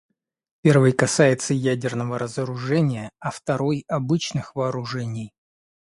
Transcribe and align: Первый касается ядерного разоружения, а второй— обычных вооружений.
Первый 0.63 0.93
касается 0.93 1.53
ядерного 1.53 2.17
разоружения, 2.17 3.11
а 3.19 3.29
второй— 3.29 3.85
обычных 3.87 4.55
вооружений. 4.55 5.31